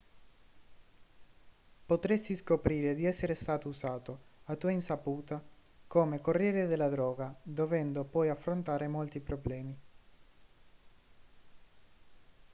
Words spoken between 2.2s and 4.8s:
scoprire di essere stato usato a tua